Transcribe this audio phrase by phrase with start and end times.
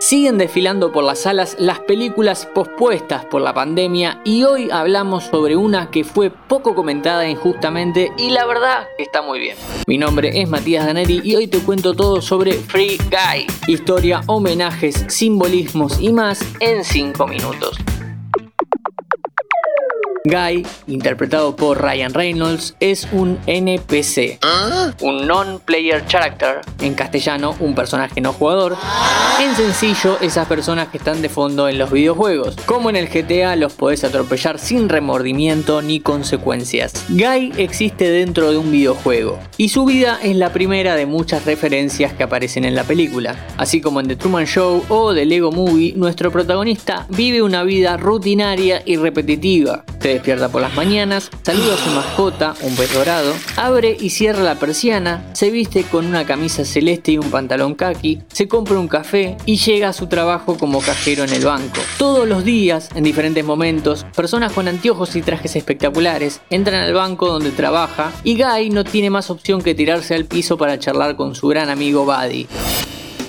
[0.00, 5.56] Siguen desfilando por las salas las películas pospuestas por la pandemia y hoy hablamos sobre
[5.56, 9.58] una que fue poco comentada injustamente y la verdad que está muy bien.
[9.86, 13.46] Mi nombre es Matías Daneri y hoy te cuento todo sobre Free Guy.
[13.66, 17.76] Historia, homenajes, simbolismos y más en 5 minutos.
[20.24, 24.38] Guy, interpretado por Ryan Reynolds, es un NPC,
[25.00, 28.76] un non-player character, en castellano un personaje no jugador.
[29.40, 32.56] En sencillo, esas personas que están de fondo en los videojuegos.
[32.66, 36.92] Como en el GTA los podés atropellar sin remordimiento ni consecuencias.
[37.08, 42.12] Guy existe dentro de un videojuego y su vida es la primera de muchas referencias
[42.12, 43.46] que aparecen en la película.
[43.56, 47.96] Así como en The Truman Show o The Lego Movie, nuestro protagonista vive una vida
[47.96, 49.82] rutinaria y repetitiva
[50.12, 54.56] despierta por las mañanas, saluda a su mascota, un pez dorado, abre y cierra la
[54.56, 59.36] persiana, se viste con una camisa celeste y un pantalón khaki, se compra un café
[59.46, 61.80] y llega a su trabajo como cajero en el banco.
[61.98, 67.28] Todos los días, en diferentes momentos, personas con anteojos y trajes espectaculares entran al banco
[67.28, 71.34] donde trabaja y Guy no tiene más opción que tirarse al piso para charlar con
[71.34, 72.46] su gran amigo Buddy.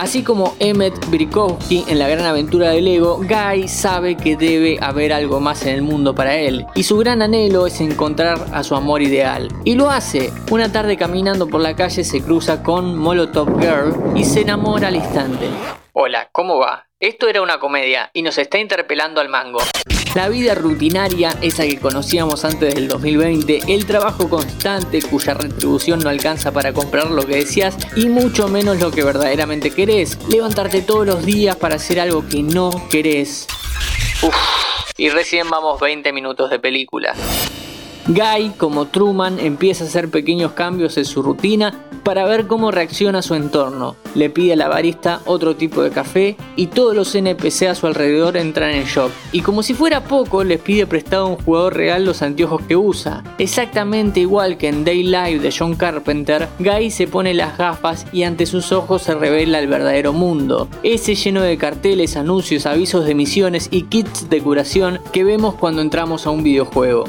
[0.00, 5.12] Así como Emmet Brikowski en la gran aventura de Lego, Guy sabe que debe haber
[5.12, 8.74] algo más en el mundo para él y su gran anhelo es encontrar a su
[8.74, 9.48] amor ideal.
[9.62, 10.32] Y lo hace.
[10.50, 14.96] Una tarde caminando por la calle se cruza con Molotov Girl y se enamora al
[14.96, 15.50] instante.
[15.92, 16.89] Hola, ¿cómo va?
[17.02, 19.60] Esto era una comedia y nos está interpelando al mango.
[20.14, 26.10] La vida rutinaria, esa que conocíamos antes del 2020, el trabajo constante cuya retribución no
[26.10, 30.18] alcanza para comprar lo que deseas y mucho menos lo que verdaderamente querés.
[30.28, 33.46] Levantarte todos los días para hacer algo que no querés.
[34.20, 34.36] Uf,
[34.98, 37.14] y recién vamos 20 minutos de película.
[38.12, 43.22] Guy, como Truman, empieza a hacer pequeños cambios en su rutina para ver cómo reacciona
[43.22, 43.94] su entorno.
[44.16, 47.86] Le pide a la barista otro tipo de café y todos los NPC a su
[47.86, 49.12] alrededor entran en shock.
[49.30, 52.74] Y como si fuera poco, les pide prestado a un jugador real los anteojos que
[52.74, 53.22] usa.
[53.38, 58.24] Exactamente igual que en Day Live de John Carpenter, Guy se pone las gafas y
[58.24, 60.66] ante sus ojos se revela el verdadero mundo.
[60.82, 65.80] Ese lleno de carteles, anuncios, avisos de misiones y kits de curación que vemos cuando
[65.80, 67.04] entramos a un videojuego.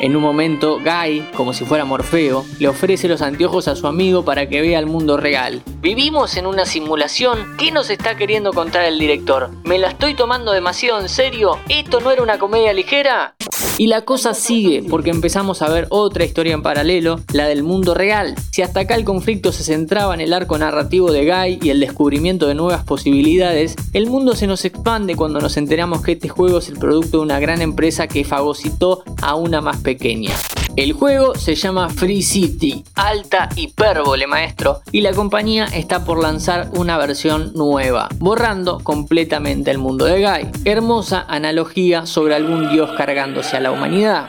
[0.00, 4.24] En un momento, Guy, como si fuera Morfeo, le ofrece los anteojos a su amigo
[4.24, 5.62] para que vea el mundo real.
[5.80, 7.56] ¿Vivimos en una simulación?
[7.56, 9.50] ¿Qué nos está queriendo contar el director?
[9.64, 11.58] ¿Me la estoy tomando demasiado en serio?
[11.68, 13.34] ¿Esto no era una comedia ligera?
[13.76, 17.92] Y la cosa sigue porque empezamos a ver otra historia en paralelo, la del mundo
[17.92, 18.36] real.
[18.52, 21.80] Si hasta acá el conflicto se centraba en el arco narrativo de Guy y el
[21.80, 26.58] descubrimiento de nuevas posibilidades, el mundo se nos expande cuando nos enteramos que este juego
[26.58, 30.34] es el producto de una gran empresa que fagocitó a una más pequeña.
[30.74, 36.70] El juego se llama Free City, alta hipérbole maestro, y la compañía está por lanzar
[36.72, 40.50] una versión nueva, borrando completamente el mundo de Guy.
[40.64, 44.28] Hermosa analogía sobre algún dios cargándose a la humanidad.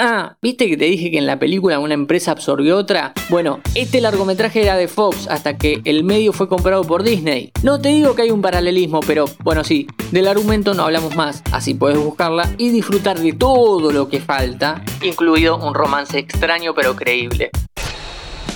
[0.00, 3.14] Ah, ¿viste que te dije que en la película una empresa absorbió otra?
[3.30, 7.50] Bueno, este largometraje era de Fox hasta que el medio fue comprado por Disney.
[7.64, 11.42] No te digo que hay un paralelismo, pero bueno, sí, del argumento no hablamos más,
[11.50, 16.94] así puedes buscarla y disfrutar de todo lo que falta, incluido un romance extraño pero
[16.94, 17.50] creíble.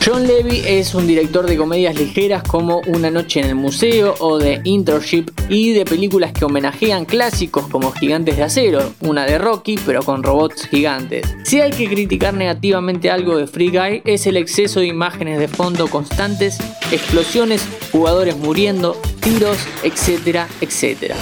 [0.04, 4.36] John Levy es un director de comedias ligeras como Una noche en el museo o
[4.36, 9.78] de Internship y de películas que homenajean clásicos como Gigantes de Acero, una de Rocky
[9.86, 11.32] pero con robots gigantes.
[11.44, 15.46] Si hay que criticar negativamente algo de Free Guy es el exceso de imágenes de
[15.46, 16.58] fondo constantes,
[16.91, 21.14] explosiones, jugadores muriendo, tiros, etcétera, etcétera.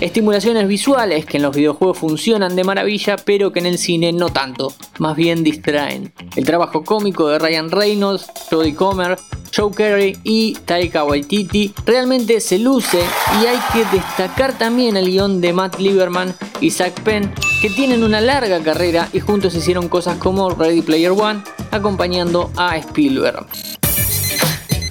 [0.00, 4.28] Estimulaciones visuales que en los videojuegos funcionan de maravilla, pero que en el cine no
[4.28, 6.12] tanto, más bien distraen.
[6.36, 9.16] El trabajo cómico de Ryan Reynolds, Jodie Comer,
[9.54, 13.00] Joe Carey y Taika Waititi realmente se luce
[13.40, 17.32] y hay que destacar también el guion de Matt Lieberman y Zach Penn,
[17.62, 22.76] que tienen una larga carrera y juntos hicieron cosas como Ready Player One, acompañando a
[22.78, 23.46] Spielberg.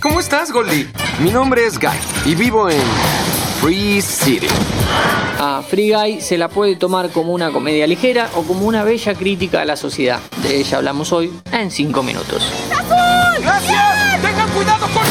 [0.01, 0.87] ¿Cómo estás, Goldie?
[1.21, 2.81] Mi nombre es Guy y vivo en
[3.63, 4.47] Free City.
[5.39, 9.15] A Free Guy se la puede tomar como una comedia ligera o como una bella
[9.15, 10.19] crítica a la sociedad.
[10.41, 12.43] De ella hablamos hoy en 5 minutos.
[13.39, 14.21] ¡Gracias!
[14.21, 15.03] ¡Tengan cuidado con...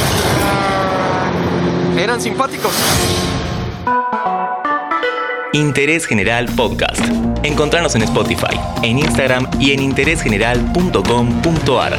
[1.99, 2.75] Eran simpáticos.
[5.55, 7.01] Interés General Podcast.
[7.43, 11.99] Encontrarnos en Spotify, en Instagram y en interésgeneral.com.ar.